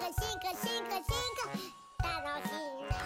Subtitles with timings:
[0.00, 0.24] 化進化
[0.56, 1.04] 進化進
[1.36, 1.44] 化。
[2.02, 2.54] 楽しい
[2.88, 2.96] な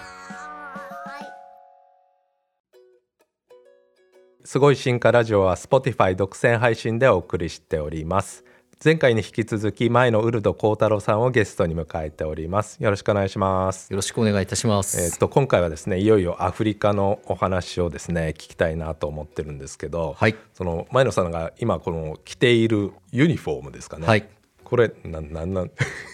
[4.44, 8.44] すごい進化ラジオは Spotify 独占配信でお送りしております。
[8.84, 12.80] 前回に引き続き前のウルド幸太郎さんをゲストに迎えております。
[12.80, 13.92] よろしくお願いします。
[13.92, 15.00] よろしくお願いいたします。
[15.02, 20.36] えっと今回はですねいよいよアフリカのお話をですね聞きたいなと思ってるんですけど、はい。
[20.52, 24.28] その前野さんが今この着ているユニフォームですかね、はい
[24.64, 25.70] これななんなん？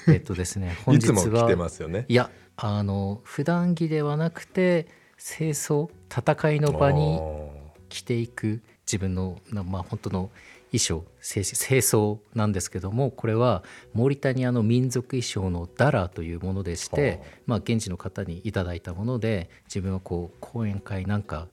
[0.09, 2.05] えっとですね、 本い日はつも着てますよね。
[2.09, 7.51] いや、あの普段着ではなくて清掃戦いの場にお
[7.89, 10.31] 着ていく自分のなまあ本当の
[10.73, 21.49] 衣装清清掃なんですけどもこれはモーリタニアの民族衣装のダラーというものでしてはあ、まあ、現地の方にいただいたもので自分はこう講演会なんか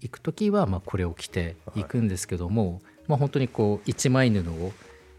[0.00, 4.72] 行く時はまあこれを着ていくんですけども、まあ、本当にこう一枚布を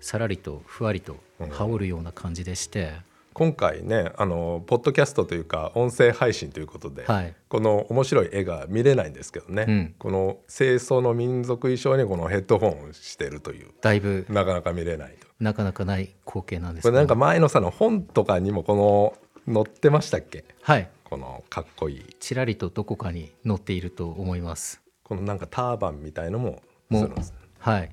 [0.05, 1.17] さらりとふわりと
[1.49, 2.91] 羽織るような感じでして、
[3.33, 7.33] 今回ねあのポッドキャストというか音声配信ということで、はい。
[7.49, 9.95] この面白い絵が見れないんですけどね、うん。
[9.97, 15.25] この清掃の民族衣装にこのヘッドホンをしてるというだいぶなかなか見れないと。
[15.39, 20.45] なかなかない光景なんですこれなんかど前野さんの本とかにもこの載ってましたっけ？
[20.61, 20.87] はい。
[21.03, 22.05] このかっこいい。
[22.19, 24.83] ちらりとどこかに載っていると思います。
[25.03, 27.89] このなんかターバンみたいのもすもうるんですはい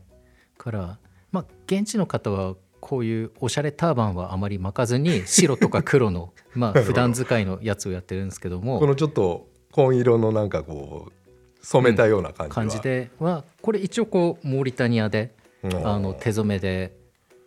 [0.58, 0.98] から
[1.32, 15.86] まあ現地の方はこういうおしゃれターバンはあまり巻かずに白とか黒のまあ普段使いのやつをやってるんですけどもこのちょっと紺色のなんかこう染めたような感じは、感じではこれ一応こうモーリタニアでうん。
[15.86, 16.96] あの手染めで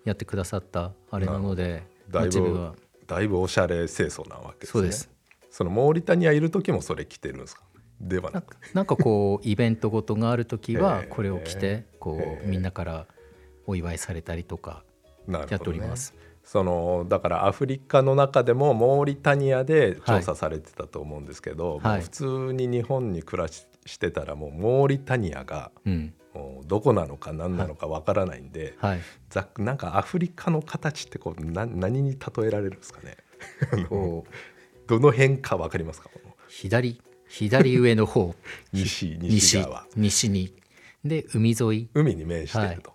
[0.06, 2.72] やってくださったあれなのでまあだいぶ
[3.06, 4.72] だいぶおしゃれ清掃なわけですね。
[4.72, 5.09] そうです。
[5.52, 7.63] そのモーリタニアいる時もそれ着てるんですか？
[8.00, 8.56] ではなく。
[8.73, 13.06] なんかこうイベントごとがある時はこれを着てこうみんなから
[13.67, 14.83] お祝いされたりとか
[15.27, 16.13] やっております。
[16.44, 22.02] そのだからアフリカの中でもモーリタニアで調査されてたと思うんですけど、はい。
[22.02, 26.13] 普通に日本に暮らししてたらもうモーリタニアがうん。
[26.35, 29.00] もうどこなのか何なのかわからないんで、はい。
[29.29, 33.16] ざっなんかアフリカの形ってこうな何に例えられるんですかね？
[34.88, 36.09] どの辺かわかりますか？
[36.47, 38.35] 左左上の方
[38.73, 39.88] 西西西側。
[39.95, 40.53] 西に。
[41.03, 41.89] で海沿い。
[41.94, 42.94] 海に面してると、ひ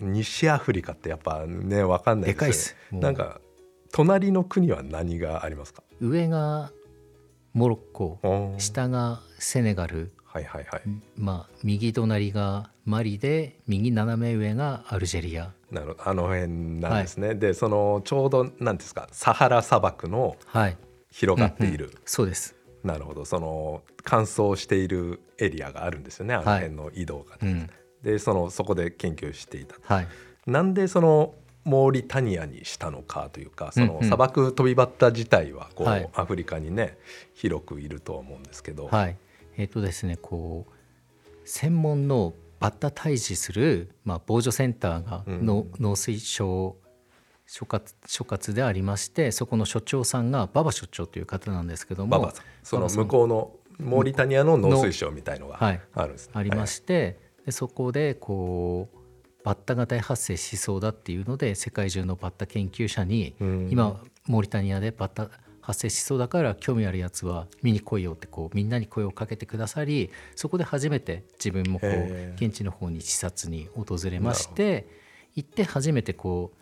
[0.00, 2.76] 西アフリカってやっぱねわかんないでかいっす。
[2.92, 3.40] なんか
[3.92, 5.82] 隣の国は何がありますか？
[6.00, 6.72] 上が
[7.52, 8.18] モロッコ
[8.58, 10.82] 下がセネガル、はいはいはい、
[11.16, 15.52] まあ、右隣がマリで右斜め上がアルジェリア。
[15.70, 16.48] なるあの辺
[16.80, 19.08] なんですね、でそのちょうどなんですか？
[19.12, 20.76] サハラ砂漠のはい。
[21.10, 22.56] 広がっている、そうです。
[22.82, 23.24] なるほど。
[23.24, 26.34] その乾燥しているエリアがあるんですよね。
[26.34, 27.70] あのはい辺の移動が、うん
[28.04, 29.76] でそのそこで研究していた。
[29.82, 30.08] はい。
[30.46, 31.34] なんでその
[31.64, 33.94] モーリタニアにしたのかというかそうんうん。
[33.96, 36.08] の砂漠飛びバッタ自体はこう、はい。
[36.14, 36.98] アフリカにね
[37.32, 39.16] 広くいるとは思うんですけど、はい。
[39.56, 40.72] えっ、とですねこう
[41.44, 46.76] 専門のバッタ退治する、まあ、防除センターがうんの、農水省
[47.46, 52.32] 所括所括でありましてそこの所長さんが馬場所長という方なんですけども
[52.62, 55.80] その向こうのモーリタニアの農水省みたいのがはい。
[55.94, 63.68] あるんですね、ありまして、でそこでこうバッタが大発生しそうだっていうので世界中のバッタ研究者にうん。
[63.70, 74.86] 今モーリタニアでバッタ発生しそうだから興味あるやつは見に来いよってこうみんなに声をかけてくださりそこで初めて自分もこへう現地の方に視察に訪れまして
[75.34, 76.52] 行って初めてこ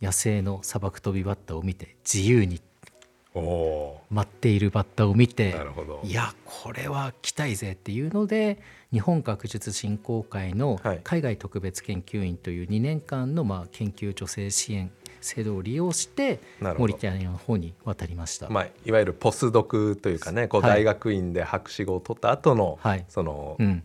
[0.00, 2.73] う野生の砂漠飛びバッタを見て自由にお
[3.34, 6.00] お舞っているバッタを見てなるほど。
[6.04, 8.60] いやこれは来たいぜっていうので
[8.92, 11.00] 日本学術振興会のはい。
[11.02, 14.90] 海外特別研究員という2年間のまあ研究助成支援
[15.20, 16.78] 制度を利用してなるほど。
[16.80, 18.48] モリタニアの方に渡りました。
[18.48, 23.04] まあ、いわゆるポスドクというかねこうはい大学院で博士号を取った後の、はい。
[23.08, 23.82] その、うん。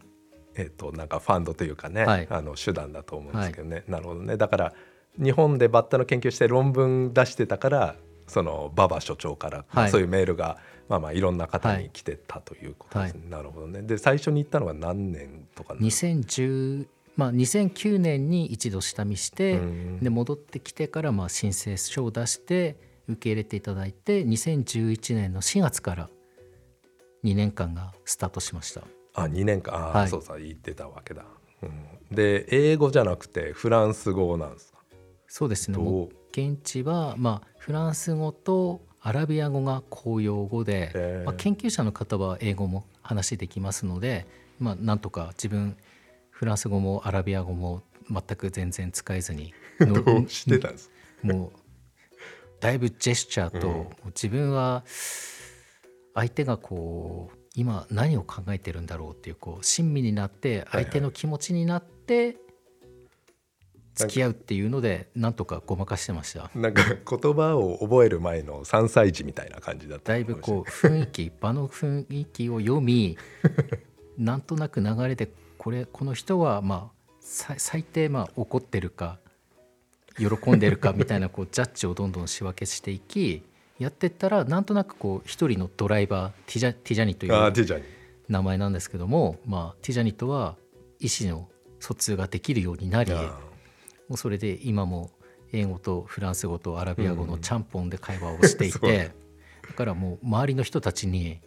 [0.55, 2.27] えっとなんかファンドというかね、はい。
[2.29, 4.37] あの手段だと思うんですけどね、なるほどね。
[4.37, 4.73] だから
[5.21, 7.95] 日本でバッタの研究して論文出してたから
[8.29, 9.91] その馬場所長から、まあはい。
[9.91, 13.81] そういうメールがまあまあいろんな方に来てたということですね、なるほどね。
[13.81, 19.99] で最初に行ったのは何年とかなんですか？2010まあ、2009年に一度下見してうん。
[19.99, 22.77] で戻ってきてからまあ申請書を出して
[23.09, 26.09] 受け入れていただいて2011年の4月から
[27.25, 28.83] 2年間がスタートしました。
[29.15, 29.75] あ2年間。
[29.75, 30.07] あ、はい。
[30.07, 31.25] そうそう言ってたわけだ、
[31.61, 34.68] うん、で英語じゃなくてフランス語なんですか
[35.29, 35.77] そうですね。
[36.31, 44.27] 現地は、まあ、フランス語とアラビア語が公用語で、へーまあ、研究者の方は英語も話できますので、
[44.59, 45.77] まあ、なんとか自分
[46.29, 50.89] フランス語もアラビア語も全く全然使えずに どうしてたんです
[51.21, 51.27] か？
[51.33, 51.51] も
[52.59, 54.83] だいぶジェスチャーと、うん自分は
[56.15, 62.37] 相手がこう今何を考えてるんだろうっていうこう親身になってはい相手の気持ちになって
[63.99, 66.49] 付き合うっていうのでなんとかごまかしてました。
[66.55, 73.17] なんか言葉を覚える前の3歳児みたいな感じだっただいぶこう雰囲気場の雰囲気を読み
[74.17, 79.19] なんとなく流れでこれこの人はまあさ最低まあ怒ってるか
[80.17, 83.43] 喜んでるかみたいなこうジャッジをどんどん仕分けしていき
[83.79, 87.83] やってったらなんとなくこう一人のドライバーティジャティジャニという
[88.27, 90.55] 名前なんですけども、まあ、ティジャニとは
[90.99, 91.47] 意思の
[91.79, 93.11] 疎通ができるようになり
[94.17, 95.11] それで今も
[95.51, 99.11] 英語とフランス語とアラビア語のちゃんぽんで会話をしていて、
[99.67, 101.41] だからもう周りの人たちに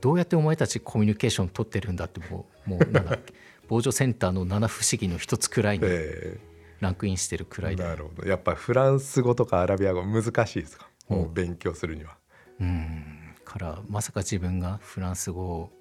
[0.00, 3.34] どうやってお前たちコミュニケーション取ってるんだってもうもうなんだっけ
[3.68, 6.40] 防除センターの七不思議の一つくらいにえ
[6.80, 8.28] ランクインしてるくらいで、えなるほど。
[8.28, 10.88] やっぱフランス語とかアラビア語難しいですか？
[11.08, 12.16] もう勉強するには。
[12.60, 13.34] うん。
[13.44, 15.72] からまさか自分がフランス語を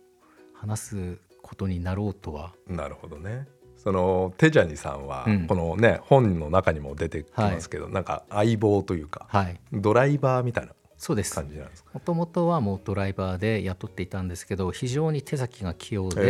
[0.54, 2.54] 話すことになろうとは。
[2.68, 3.48] なるほどね
[3.82, 5.48] そのテジャニさんは、うん。
[5.48, 9.60] このね本の中にも出てきますけど、なんか相棒というか、はい。
[9.72, 11.34] ドライバーみたいなそうです。
[11.34, 11.92] 感じなんですか？
[11.94, 16.22] もともとはもうドライバーで雇っていたんですけど非常に手先が器用へで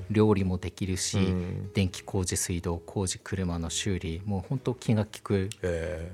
[0.00, 0.04] え。
[0.10, 1.72] 料理もできるし、うん。
[1.72, 6.12] 電気工事水道工事車の修理もう本当気が利くえ。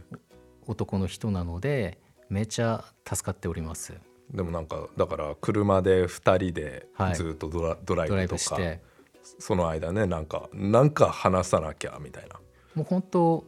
[0.66, 1.98] 男の人なので
[2.30, 3.92] めちゃ助かっております。
[3.92, 7.14] えでもなんかだから車で2人ではい。
[7.16, 8.80] ずっとドラ,、ドライドライブとかブして
[9.38, 12.36] その間ねなんかなんか話さなきゃみたいな。
[12.74, 13.44] もう本当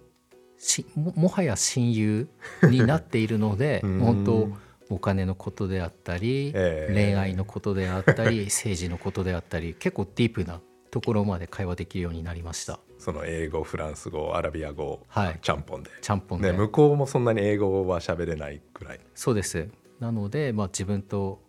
[0.59, 2.29] しももはや親友
[2.63, 4.01] になっているので うん。
[4.01, 4.49] 本当
[4.89, 6.95] お金のことであったり、ええ。
[6.95, 12.79] 恋愛のことであったり 政治のことであったり結構ディープなところまで会話できるようになりました。
[12.99, 15.39] その英語フランス語アラビア語、はい。
[15.43, 15.91] ちゃんぽんで。
[16.01, 19.01] ちゃんぽんで、ね、向こうもそんなに英語は喋れないくらい。
[19.15, 19.69] そうです。
[20.01, 21.41] なので、まあ、自分と、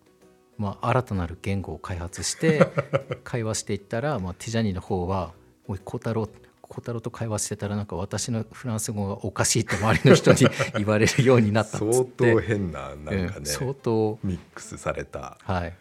[0.58, 2.68] まあ、新たなる言語を開発して
[3.24, 5.34] 会話していったら、まあ、ティジャニの方は
[5.68, 6.28] 「おい孝太郎
[6.70, 10.40] 孝太郎と会話してたらなんか私のフランス語がおかしいって周りの人に
[10.78, 12.34] 言われるようになったっつ相って。
[12.34, 14.20] 当変ななんかね、うん相当。
[14.24, 15.38] ミックスされた。
[15.44, 15.74] はい。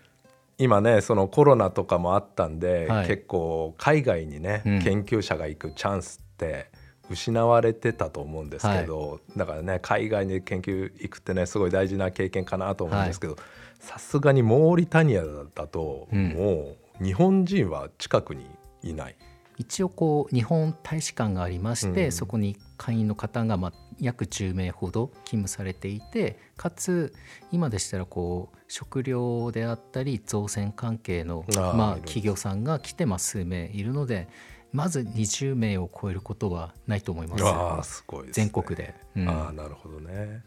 [0.58, 3.06] 今ねそのコロナとかもあったんで、はい。
[3.08, 4.82] 結構海外にね、うん。
[4.82, 6.70] 研究者が行くチャンスって
[7.10, 13.36] 失われてたと思うんですけど、だからね海外に研究行くってねすごい大事な経験かなと思うんですけど
[13.78, 15.22] さすがにモーリタニア
[15.54, 18.46] だと、うんもう日本人は近くに
[18.82, 19.16] いない。
[19.58, 27.14] 一応こう日本大使館がありまして、うんそこに会員の方がまあ約10名ほど勤務されていてかつ
[27.52, 34.28] 今でしたらこう食料であったり造船関係のまあ企業さんが来てまあ数名いるので
[34.72, 38.94] まず20名を超えることはないと思いますああすごいね、全国で。
[39.16, 40.42] うんああなるほどね。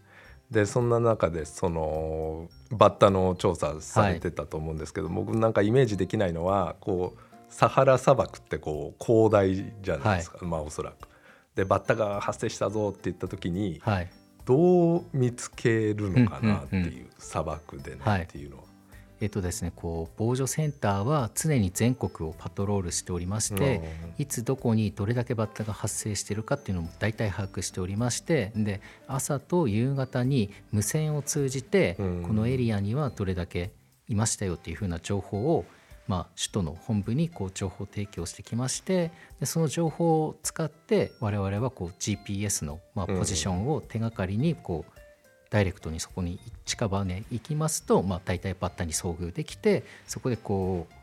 [0.52, 7.20] でそんな中でそのバッタの調査されてたと思うんですけど、僕なんかイメージできないのはこう
[7.50, 11.08] サハラ砂漠ってこう広大じゃないですか、まあおそらく。
[11.56, 14.10] でバッタが発生したぞって言った時にはい。
[14.46, 18.24] どう見つけるのかなってうんうんいう砂漠でねはい。
[18.24, 18.64] っていうのは。
[19.22, 23.82] えっとですねこう防除センターは常に全国をパトロールしておりまして、
[24.18, 32.24] いつどこにどれだけバッタが発生しているかっていうのも大体把握しておりましてで朝と夕方に無線を通じてうん。
[32.24, 33.72] このエリアにはどれだけ
[34.08, 35.66] いましたよっていうふうな情報を、
[36.08, 43.20] まあ、首都の本部にこう情報提供してきましてでその情報を使って我々はこう GPS の、まあ、うん。
[43.20, 44.99] ポジションを手がかりにこう
[45.50, 50.94] ダイレクトにそこに近場に行きますと、まあ、大体バッタに遭遇できてそこでこう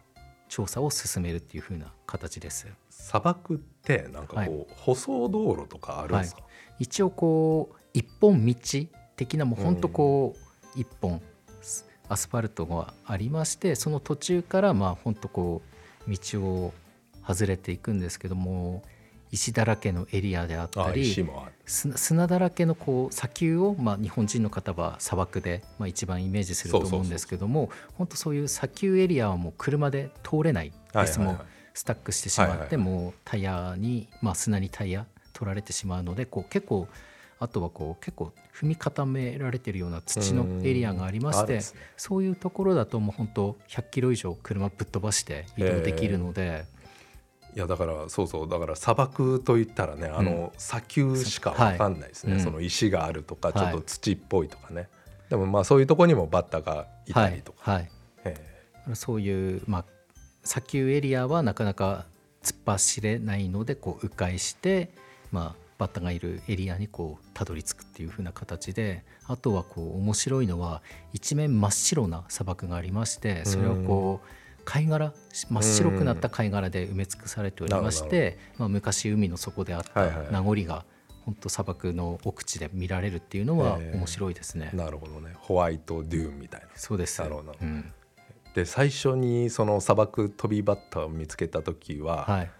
[0.48, 2.68] 調査を進めるっていう風な形です。
[2.88, 6.42] 砂漠ってなんかこう、舗装道路とかあるんですか、
[6.78, 8.54] 一応こう一本道
[9.16, 11.20] 的なもうほんとこう一本
[12.08, 15.62] アスファルトがありましてその途中からまあほんとこ
[16.06, 16.74] う道を
[17.26, 18.82] 外れていくんですけども
[19.30, 21.14] 石だらけのエリアであったあり。
[21.66, 31.40] 砂砂だらけのこう砂丘を、まあ、日本人の方は砂漠で、まあ、一番イメージすると思うんですけども本当そういう砂丘エリアはもう車で通れないです、もう
[31.75, 36.87] スタックしてしまって、もうタイヤに、まあ、砂にタイヤ取られてしまうのでこう結構
[37.38, 41.61] あとはこう結構踏み固められてるような土のエリアがありまして
[41.97, 46.64] そういうところだともう本当100キロ以上車ぶっ飛ばして移動できるので。
[47.56, 48.48] いやだからそうそう。
[48.48, 53.58] だから砂漠といったらねあの砂丘しかわかんないですね、はいその石があるとかはい。
[53.58, 54.88] ちょっと土っぽいとかね、
[55.30, 57.80] でもまあそういうとこにもバッタがいたりとか、はい。
[57.80, 57.90] はい。
[58.25, 59.84] えそういう、まあ、
[60.44, 62.04] 砂丘エリアはなかなか
[62.42, 64.90] 突っ走れないのでこう迂回して、
[65.32, 70.82] まあ、バッタがいるエリアにこうたどり着くっていう風な形であとはこう面白いのは
[71.12, 74.28] 一面真っ白な砂漠がありましてそれをこう
[74.66, 80.85] 貝殻真っ白くなった貝殻で埋め尽くされておりまして、まあ、昔海の底であった名残が
[81.25, 83.96] 本当砂漠の奥地で見られるっていうのはええ。
[83.96, 84.70] 面白いですね。
[84.75, 85.32] なるほどね。
[85.38, 86.66] ホワイトデューンみたいな。
[86.75, 87.23] そうです。
[87.23, 87.54] なるほど。
[87.61, 87.92] うん。
[88.54, 92.50] で最初にその砂漠飛びバッタを見つけた時は、はい、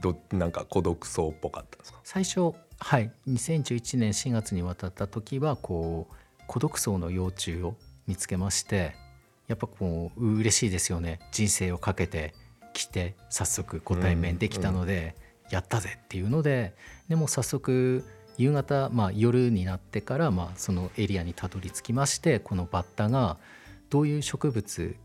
[0.00, 2.00] どなんか孤独そうっぽかったんですか？
[2.04, 3.10] 最初はい。
[3.28, 6.14] 2011年4月に渡った時はこう
[6.46, 8.94] 孤独層の幼虫を見つけまして
[9.48, 11.20] やっぱこう嬉しいですよね。
[11.32, 12.34] 人生をかけて
[12.72, 15.14] 来て早速ご対面できたので、
[15.50, 16.74] やったぜっていうので
[17.08, 18.04] でも早速
[18.36, 23.38] 夕方、まあ、夜になってから、まあ、そのエリアにたどり着きましてこのバッタが
[23.88, 24.96] どういう植物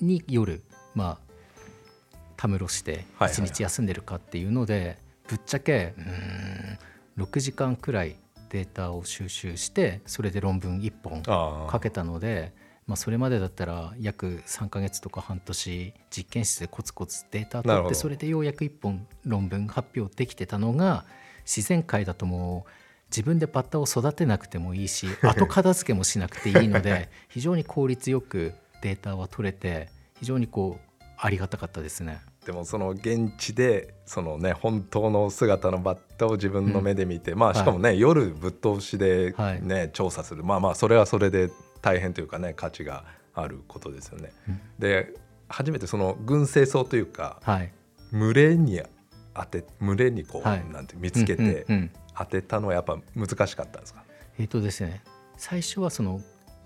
[0.00, 0.62] に夜
[0.94, 8.16] まあたむろして一日休んでるかっていうので、ぶっちゃけうーん6時間くらい
[8.50, 12.52] データを収集してそれで論文1本あかけたので、
[12.88, 21.04] まあ、それまでだったら約3ヶ月とか半年実験室でコツコツデータ取ってそれでようやく1本論文発表できてたのが
[21.44, 22.70] 自然界だともう
[23.10, 32.20] 自分でバッタを育てなくてもいいし 後片付けもしなくていいので非常に効率よくデータは取れて非常にこうありがたかったですね。
[32.46, 39.62] でもその現地でそのね本当の姿のバッタを自分の目で見て、まあしかもね、夜ぶっ通しではい。
[39.62, 40.44] ね、調査する。
[40.44, 41.50] まあまあそれはそれで
[41.88, 43.04] 大変というかね価値が
[43.34, 44.32] あることですよね。
[44.48, 44.60] うん。
[44.78, 45.14] で
[45.48, 47.72] 初めてその群生草というかはい、
[48.12, 48.82] 群れに
[49.34, 50.64] 当て群れにこう、はい。
[50.70, 51.66] なんて見つけて
[52.16, 54.02] 当てたのはやっぱ難しかったんですか、
[54.38, 55.02] えっ、とですね
[55.36, 56.20] 最初はその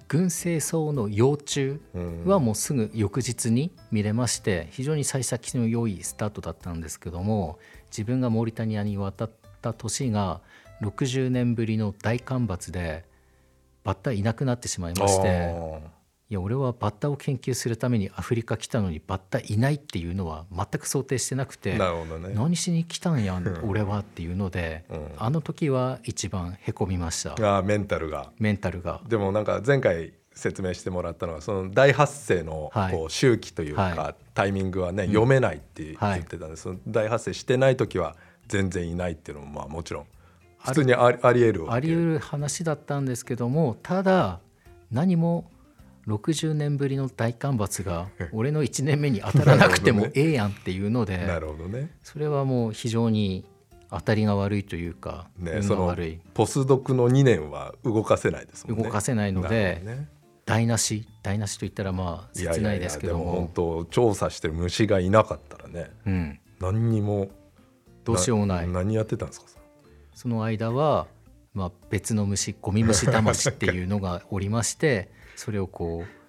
[0.08, 2.24] 群生草の幼虫うん。
[2.24, 7.58] はもうすぐ翌日に見れまして非常に幸先の良いスタートだったんですけども
[7.90, 10.40] 自分がモーリタニアに渡った年が
[10.82, 13.04] 60年ぶりの大干ばつで
[13.84, 21.76] バッタいなくなってしまいましてあいや俺はバッタを研究するためにアフリカ来たのにバッタいないっていうのは全く想定してなくーて。
[22.34, 23.60] 何しに来たんやん。
[23.68, 25.08] 俺はっていうのでうん。
[25.18, 27.32] あの時は一番へこみました。
[27.32, 28.32] あーメンタルが。
[28.38, 29.02] メンタルが。
[29.06, 32.94] でもなんか前回説明してもらったのはその大発生のはい。
[32.94, 38.16] こう周期というか、はタイミングはね、読めないってはい言ってたんです、その大発生してない時は
[38.48, 40.06] 全然いないっていうのもまあもちろん
[40.64, 44.40] 普通にありありえるあり得る話だったんですけどもただ
[44.90, 45.50] 何も
[46.06, 51.90] 60年ぶりの大干ばつが俺の1年目に当たらなくても ええやんっていうので、なるほどね。
[52.02, 53.44] それはもう非常に
[53.90, 56.20] 当たりが悪いというか、運ねそのが悪い。
[56.34, 58.84] ポスドクの2年は動かせないですもんね。
[58.84, 59.82] 動かせないのなで
[60.44, 67.30] 台無し台無しと言ったらまあ切ないですけどでも本も当調査してる虫がいなかったらねうん、何にも
[68.04, 68.68] どうしようもない。
[68.68, 69.46] 何やってたんですか
[70.14, 71.06] その間は、
[71.54, 76.22] まあ、別の虫ゴミ虫魂っていうのがおりまして それをこう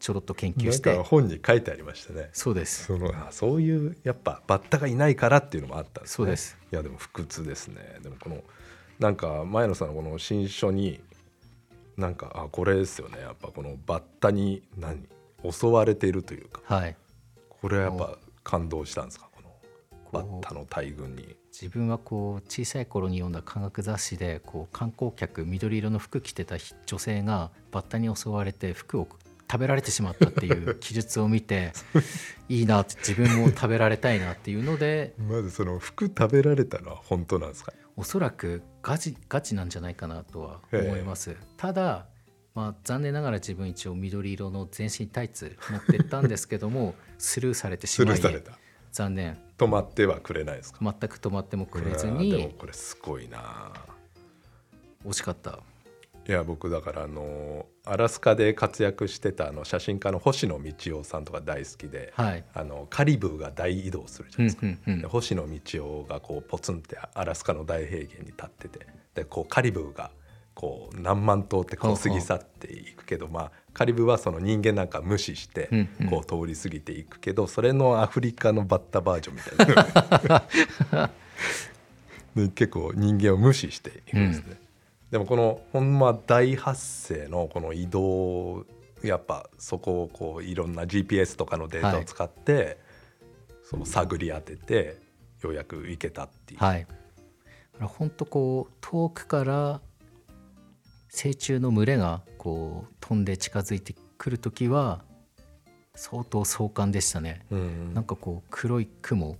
[0.00, 0.96] ちょろっと研究して。
[0.96, 2.30] か本に書いてありましたね。
[2.32, 2.86] そうです。
[2.86, 6.14] そのあそういうやっぱバッタがいないからっていうのもあったんですね。
[6.16, 6.58] そうです。
[6.72, 7.98] いやでも不屈ですね。
[8.02, 8.42] でもこの
[8.98, 11.00] なんか前野さんのこの新書に
[11.98, 13.20] なんかあこれですよね。
[13.20, 15.06] やっぱこのバッタに何
[15.48, 16.62] 襲われているというか。
[16.64, 16.96] はい。
[17.50, 19.28] これはやっぱ感動したんですか？
[19.34, 19.54] この
[20.12, 29.08] バッタの大群に自分はこう小さい頃に読んだ科学雑誌でこう観光客緑色の服着てた女性がバッタに襲われて服を
[29.50, 31.72] 食べられてしまったっていう記述を見て
[32.48, 35.14] いいなって自分も食べられたいなっていうので。
[35.18, 37.72] まずその服食べられたのは本当なんですか？
[37.96, 41.36] おそらくガチガチなんじゃないかなとは思います。
[41.56, 42.06] ただ
[42.52, 48.58] まあ、残念ながら自分一応緑色の全身タイツ持ってったんですけどもスルーされてしスまいルーされた
[48.92, 49.38] 残念。
[49.58, 50.78] 止まってはくれないですか？
[50.80, 53.72] 全く止まってもくれずうわーでもにこれすごいな。
[55.06, 55.60] 惜しかった。
[56.28, 62.44] いや僕だからあのアラスカで活躍してたあの写真家の星野道夫さんとか大好きで、はい。
[62.54, 65.00] あのカリブーが大移動するじゃないですか、うんうんうん。
[65.02, 65.58] で星野道
[66.02, 70.10] 夫がこうポツンってアラスカの大平原に立っててでこうカリブーが
[70.54, 71.96] こう何万頭ってこう。
[71.96, 76.10] 過ぎ去っていくけど、まあ、カリブーはその人間なんか無視してうんうん。
[76.10, 80.28] こう通り過ぎていくけど、それのアフリカのバッタバージョンみたい
[80.92, 81.10] な。
[82.36, 84.60] で結構人間を無視していくんですね。
[85.10, 88.64] でもこのほんま大発生のこの移動
[89.02, 92.78] やっぱそこをこういろんな GPS とかのデータを使って、
[93.64, 94.98] その探り当てて
[95.42, 96.86] ようやく行けたっていう、はい。
[97.80, 99.80] 本当こう遠くから
[101.08, 105.02] 成虫の群れがこう飛んで近づいてくる時は
[105.96, 107.92] 相当壮観でしたね、うん。
[107.92, 109.36] なんかこう黒い雲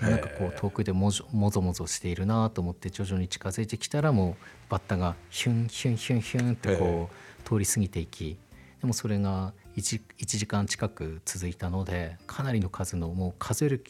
[0.00, 4.34] なんかこう遠くでもぞもぞもぞしているなと思って徐々に近づいてきたらもう
[4.68, 8.36] バッタがヒュンヒュンヒュンヒュンってこう通り過ぎていき
[8.80, 13.84] でもそれが 1, 1時間近く続いたのでかなりの数のもう数える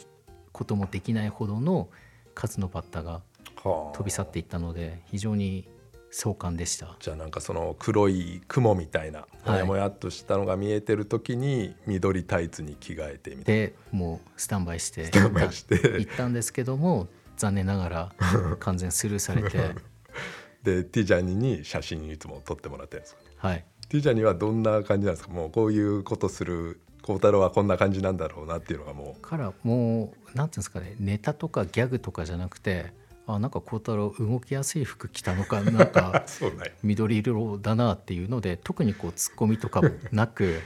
[0.52, 1.88] こともできないほどの
[2.34, 3.22] 数のバッタが
[3.64, 3.96] はあ。
[3.96, 5.66] 飛び去っていったので非常に
[6.14, 6.94] 壮観でした。
[7.00, 15.74] じゃあなんかその黒い雲みたいなもやもやっとしたのが見えてる時に緑タイツに着替えてみたいでもうスタンバイしてタンバイして。
[15.98, 18.12] 行ったんですけども残念ながら
[18.60, 19.58] 完全スルーされて。
[20.62, 23.64] でティジャニに写真いつも撮ってもらってるんですかはい。
[23.88, 25.32] ティジャニはどんな感じなんですか？
[25.32, 32.92] もうこういうことする孝太郎はこんな感じなんだろうなっていうのがもからもうなんていうんですかねネタとかギャグとかじゃなくて
[33.26, 36.24] あなんか孝太郎動きやすい服着たのかなんか
[36.82, 40.60] 緑色だなっていうので特にこうツッコミとかもなく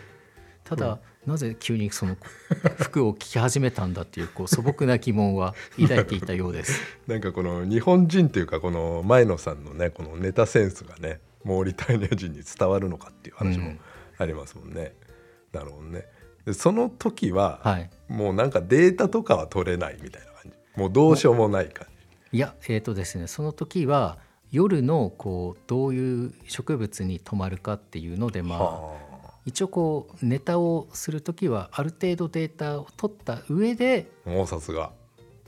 [0.65, 2.17] ただ、なぜ急にその
[2.79, 6.81] 服を着始めたんだっていうこう素朴な疑問は抱いていたようです。
[7.07, 13.81] なんかこの日本人っていうかこの前野さんのねこのネタセンスがねモーリタニア人に伝わるのかっていう話もうん
[14.19, 14.95] ありますもんね。
[15.53, 16.07] なるほどね。
[16.45, 21.96] でその時は、はいもうなんかデータとかは取れないみたいな感じもうどうしようもない感じ。
[22.37, 24.19] いやえーとですねその時は
[24.53, 28.93] 夜のこうどういう植物に泊まるかっていうのでまあは
[29.47, 34.93] 一応こうネタをする時はある程度データを取った上であもうさすが。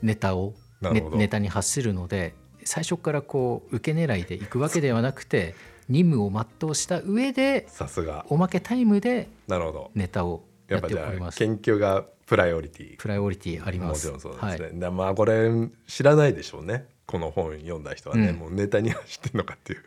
[0.01, 5.53] ネタをネネタに発するので最初からこう受け狙いでいくわけではなくて
[5.89, 8.25] 任務を全うした上でさすが。
[8.29, 9.91] おまけタイムでなるほど。
[9.93, 11.13] ネタをやっぱじゃ。
[11.21, 12.97] あ研究がプライオリティ。
[12.97, 14.11] プライオリティあります。
[14.11, 14.67] もちろんそうですね。
[14.67, 15.49] はい、だまあこれ
[15.87, 16.85] 知らないでしょうね。
[17.05, 19.83] この本読んだ人はね、うんもうネタには知ってんのかっていう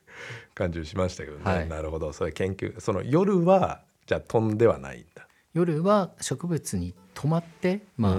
[0.54, 1.44] 感じしましたけどね。
[1.44, 2.12] はいなるほど。
[2.12, 5.28] それ研究その夜はじゃあ飛んではないんだ。
[5.54, 8.16] 夜は植物に泊まって、まあ、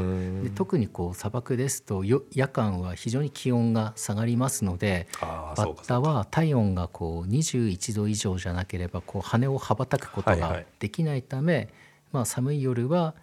[0.56, 6.00] 特にこう砂漠ですとよ夜間は非常に気温が下がりますのでバッタ。
[6.00, 11.70] は体温がこう21度以上じゃなければこう羽を羽ばたくことがはいはいできないため、
[12.14, 13.16] まあ、寒い夜は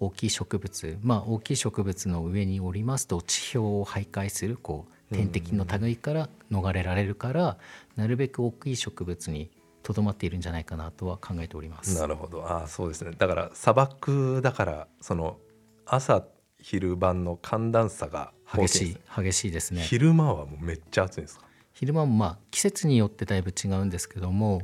[0.00, 7.58] 大きい植物、まあ、大きい植物の上におりますと地表を徘徊するこう天敵の類から逃れられるから
[7.96, 9.50] なるべく大きい植物に
[9.82, 11.98] とどまっているんじゃないかなとは考えております。
[11.98, 12.44] なるほど。
[12.44, 13.12] ああそうですね。
[13.16, 15.38] だから砂漠だからその
[15.86, 16.24] 朝
[16.60, 19.80] 昼晩の寒暖差が激しい激しいですね。
[19.82, 21.46] 昼間はもうめっちゃ暑いんですか？
[21.72, 24.60] 昼間もまあ季節によってだいぶ違うんですけども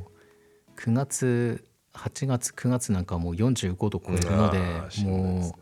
[0.77, 1.65] 9月
[1.95, 4.59] 8月9月なんかはもう45度超えるので
[4.99, 5.59] うんもう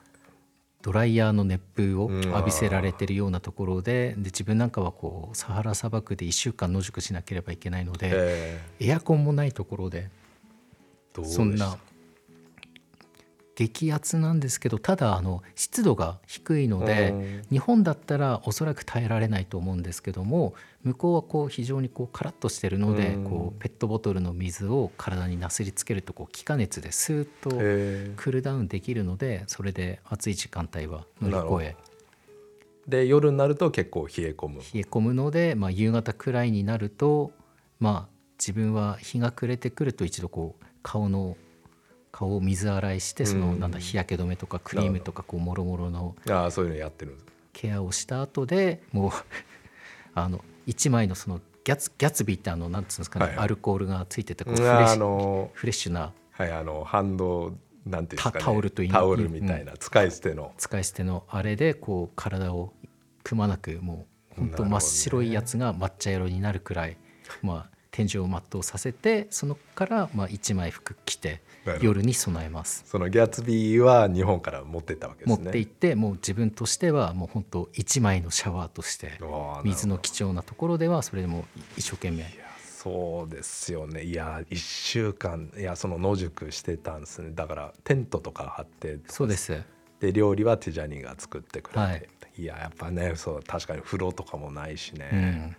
[0.82, 10.10] ドライヤーの熱風をうん浴びせられてるようなところでで自分なんかはこうサハラ砂漠で1週間野宿しなければいけないのでえエアコンもないところで
[11.24, 11.78] そんな
[13.56, 17.42] 激アツなんですけどただあの湿度が低いのでうん。
[17.52, 23.24] 日本だったらおそらく耐えられないと思うんですけども向こうはこう非常にこうカラッとしてるのでうん。
[23.26, 28.16] こうペットボトルの水を体になすりつけるとこう気化熱でスーッとえー。
[28.16, 31.94] クールダウンできるのでそれで暑い時間帯は乗り越え
[32.88, 34.60] で夜になると結構冷え込む。
[34.60, 37.32] 冷え込むので、まあ、夕方くらいになると
[37.80, 41.38] まあ自分は日が暮れてくると一度こう顔の
[42.14, 43.60] 顔を水洗いしてそのうん。
[43.60, 47.18] なんだ日焼け止めとかクリームとかこうもろもろのああそういうのやってる。
[47.52, 49.12] ケアをした後でもう
[50.16, 53.46] あの1枚のそのギャツギャツビーってあのなんつうんですかね、はいはい。
[53.46, 57.54] アルコールがついててこうフレッシュのフレッシュなはいあのハンド
[57.86, 58.34] なんていうかね。
[58.40, 62.74] タタオルというタオルみたいな使い捨ての、使い捨てのあれでこう体を
[63.24, 64.06] くまなくも
[64.38, 66.98] う本当真っ白いやつが抹茶色になるくらい、
[67.42, 71.42] まあ天井を全うさせてそのからまあ1枚服着て
[71.82, 72.84] 夜に備えます。
[72.86, 75.44] そのギャツビーは日本から持ってったわけですね。
[75.44, 79.20] 持って行ってもう自分としてはもう本当1枚のシャワーとして
[79.64, 81.46] 水の貴重なところではそれでも
[81.78, 82.26] 一生懸命。
[82.84, 84.04] そうですよね。
[84.04, 87.32] いや1週間いやその野宿してたんですね。
[87.34, 89.62] だからテントとか張ってそうです。
[90.02, 92.08] で料理はティジャニーが作ってくれて、はい。
[92.38, 95.56] い、ややっぱねそう確かに風呂とかもないしうね、ん、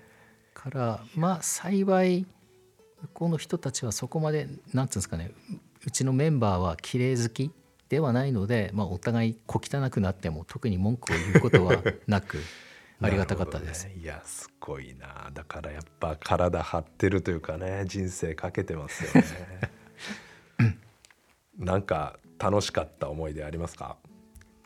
[0.53, 2.27] からまあ幸い
[3.03, 5.33] 向こうの人たちはそこまでなんつうんですかね
[5.85, 7.51] ううちのメンバーは綺麗好き
[7.89, 12.39] ではないので、まあ、お互い小汚くなっても特に文句を言うことはなく
[13.01, 13.87] ありがたかったです。
[13.87, 13.97] ね。
[14.01, 15.31] いやすごいな。
[15.35, 20.79] だからやっぱ体張ってるというかね人生かけてますよね。
[21.59, 23.97] なんか楽しかった思い出ありますか？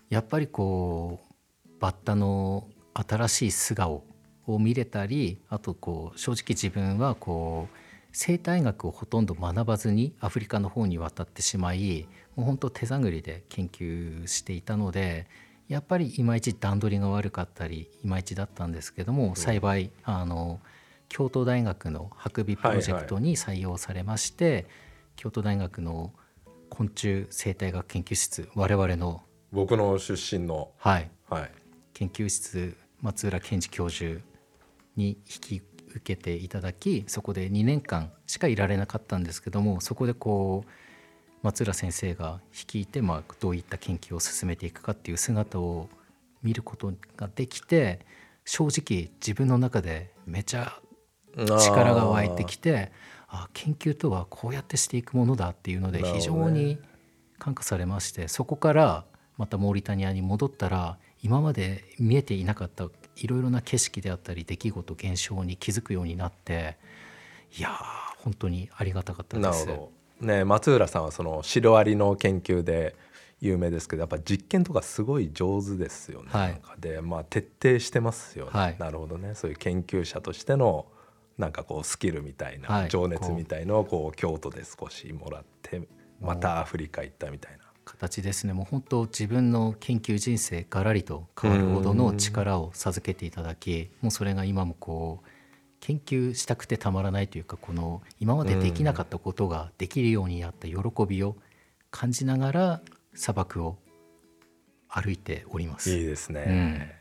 [0.09, 1.21] やっぱりこ
[1.67, 4.05] うバッタの新しい素顔
[4.47, 7.77] を見れたりあとこう正直自分はこう
[8.19, 15.29] 生態学をほとんど学ばずにアフリカの方に渡ってしまいもう本当手探りで研究していたので
[15.69, 20.59] やっぱりいまいち段取りが悪かったりいまいちだったんですけども幸いあの
[21.09, 24.67] 京都大学の白尾プロジェクトに採用されまして、
[25.17, 26.13] 京都大学の
[26.69, 31.51] 昆虫生態学研究室我々の、僕の出身のはい、はい。
[31.95, 34.21] 研究室松浦健二教授
[34.97, 35.63] に引き
[35.95, 40.71] 受けていただきそこで2年間しかいられなかったんですけどもそこでこう
[41.43, 45.89] 松浦先生が率いて、まあ、どういった研究を進めていくかっていう姿を
[46.43, 48.01] 見ることができて
[48.45, 50.81] 正直自分の中でめちゃ
[51.37, 52.93] 力が湧いてきて
[53.29, 56.79] あ研究とはこうやってしていくものだっていうので非常に
[57.39, 59.05] 感化されましてそこから
[59.37, 62.89] またモーリタニアに戻ったら今まで見えていなかった
[63.21, 66.77] いろいろな景色であったり出来事現象に気づくようになって
[67.57, 67.75] いやー
[68.23, 69.67] 本当にありがたかったです。
[69.67, 72.97] なるほどね松浦さんはそのシロアリの研究で
[73.41, 76.29] 有名ですけどやっぱ実験とかすごい上手ですよね。
[76.31, 78.51] はいなんかでまあ徹底してますよね。
[78.53, 80.87] はいなるほどねそういう研究者としての
[81.37, 85.83] なんかこうスキルみたいな、はい情熱みたいのをこう京都で少しもらって
[86.21, 87.68] またアフリカ行ったみたいな。
[87.89, 88.53] 形ですね。
[88.53, 95.29] もう本当自分の研究人生がらりと変わるほどの力を授けていただきもうそれが今もこう
[95.81, 100.77] 研究したくてたまらないというかこの今までできなかったことができるようになった喜
[101.09, 101.37] びを
[101.91, 102.81] 感じながら
[103.15, 103.79] 砂漠を
[104.89, 105.91] 歩いております。
[105.91, 106.99] いいですね。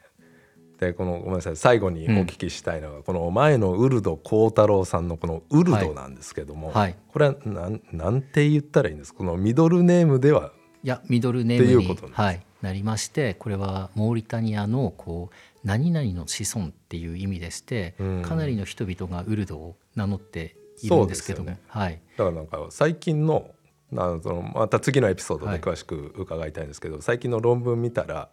[0.79, 6.95] でこのごめんなさい最後にお聞きしたいのが、この前のウルド幸太郎さんのこのウルドなんですけども、はい。
[7.11, 9.11] これはなんなんて言ったらいいんです？
[9.11, 10.51] かこのミドルネームでは
[10.87, 18.21] いやミドルネームにはい、なりましてこれはモーリタニアのこう何々の子孫っていう意味でして、うん。
[18.21, 23.49] かなりの人々がウルドを名乗っているんですけども、そうですはい、だからなんか最近の
[23.91, 25.59] なそのまた次のエピソードはい。
[25.59, 28.29] で詳しく伺いたいんですけど、最近の論文見たら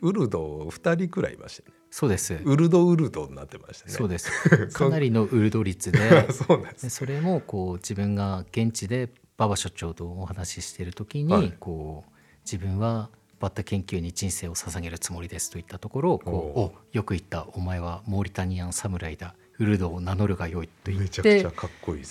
[0.00, 1.78] ウルド2人くらいいましたよね。
[1.90, 2.34] そうです。
[2.44, 3.92] ウルドウルドになってましたね。
[3.92, 4.30] そうです。
[4.72, 5.98] かなりのウルド率で。
[6.30, 6.82] そうなんです。
[6.84, 11.52] でそれもこう自分が現地で馬場所長とお話ししている時に、はい。
[11.58, 12.12] こう
[12.44, 21.44] 自分はバッタ研究に人生を捧げるつもりですといったところをこうおおよく言ったお前はモーリタニアン侍だウルドを名乗るがよいと言って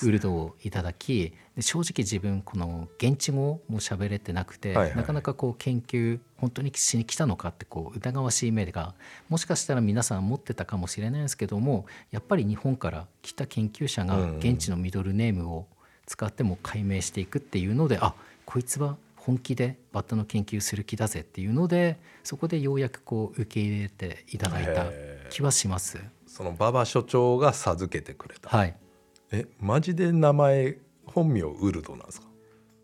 [0.03, 8.93] ウルドをいただきで正直自分この現地語も喋れてなくて、なかなかこう研究本当にしに来たのかってこう疑わしい目が
[9.29, 14.37] もしかしたら皆さん持ってたかもしれないですけどもやっぱり日本から来た研究者がうん。
[14.37, 15.65] 現地のミドルネームを
[16.07, 18.15] 使っても解明していくっていうので、あ
[18.45, 24.85] こいつは本気でバッタの研究する気だぜっていうのでそこでようやくこう受け入れていただいた
[25.29, 25.99] 気はします。
[26.25, 28.75] その馬場所長が授けてくれた、はい。
[29.31, 32.27] えマジで名前本名ウルドなんですか？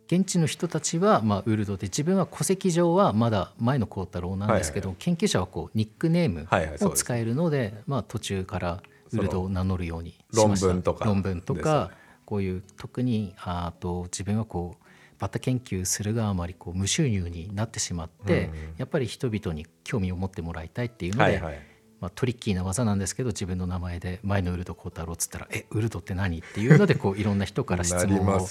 [0.08, 7.00] 現地の人たちは、まあ、ウルドで自分は戸籍上はまだ前の幸太郎なんですけど、はい研究者はこうニックネームはいはいそうです。
[7.02, 8.84] を使えるので,、まあ、途中から
[9.14, 10.68] ウルドを名乗るようにしました。
[10.68, 14.84] 論文とか論文とか、ねこういう特にああと自分はこう
[15.20, 18.52] バッタ研究するがあまりこう無収入になってしまって、うん。
[18.52, 21.60] うんやっぱり人々に興味を持ってもらいたいっていうので、はいはい。
[22.02, 28.46] まあ、トリッキーな技なんですけど自分の名前で前のウルド幸太郎っつったら「えウルドって何?」っていうのでこういろんな人から質問を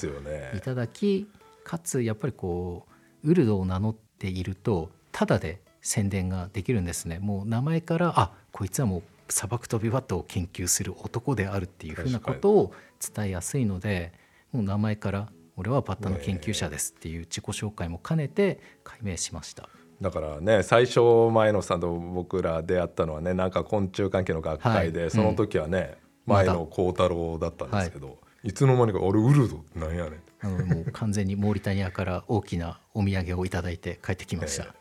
[0.57, 1.29] いただき
[1.63, 2.87] かつやっぱりこ
[3.25, 7.19] うウルドを名乗っているとただで宣伝ができるんですね。
[7.19, 12.73] もう名前からあこいつはもう砂漠飛びバットを研究する男であるっていうふうなことを
[13.15, 14.13] 伝えやすいので
[14.53, 19.69] もう名前から俺はバッタの研究者ですっていう自己紹介も兼ねて解明しました。
[20.01, 21.01] だからね最初
[21.33, 25.11] 前野さんと僕ら出会ったのはねなんか昆虫関係の学会で、はい。
[25.11, 26.35] その時はね、うん。
[26.35, 34.75] 前野幸太郎だったんですけど、い、つの間にか「俺ウルドなんやねん」なのでもう完全にモーリタニアから大きなお土産をいただいて帰ってきました。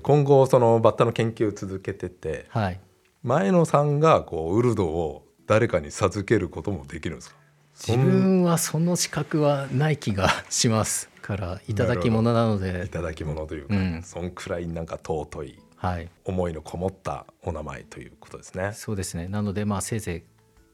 [0.00, 2.80] 今後そのバッタの研究を続けててはい
[3.24, 7.36] 前野さんがこうウルドを誰かに授けることもできるんですか？
[7.74, 14.02] 自分はその資格はない気がしますからいただき物なのいでただき物というか、うん。
[14.02, 16.10] そんくらいなんか尊いはい。
[16.26, 18.72] 思いのこもったお名前ということですね。
[18.74, 19.26] そうですね。
[19.26, 20.22] なのでまあせいぜい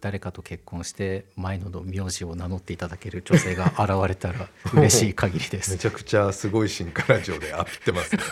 [0.01, 8.23] 誰かと結婚して前野の名字を名乗っていただける女性が現れたら 嬉しい限りでめすちゃくちゃすごい進化ラジオでアピってますね。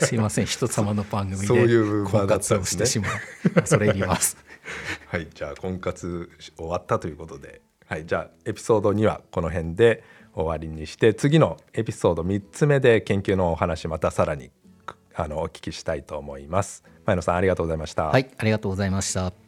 [0.06, 1.68] すいません人様の番組で
[2.10, 3.50] 婚活をしてしまう。
[3.50, 4.36] 恐れ入ります。
[5.08, 14.50] はい、じゃあ婚活終わったということで、はい、じゃあエピソード2はこの辺で終わりにして次のエピソード3つ目で研究のお話またさらに
[15.14, 16.84] あのお聞きしたいと思います。
[17.04, 18.04] 前野さんありがとうございました。
[18.04, 19.41] はいありがとうございました